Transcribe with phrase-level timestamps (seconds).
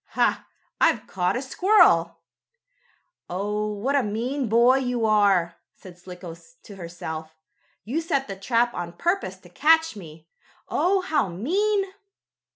[0.17, 0.47] Ha!
[0.81, 2.17] I've caught a squirrel."
[3.29, 7.35] "Oh, what a mean boy you are!" said Slicko to herself.
[7.83, 10.27] "You set the trap on purpose to catch me!
[10.69, 11.85] Oh, how mean!"